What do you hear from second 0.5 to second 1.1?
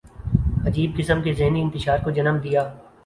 عجیب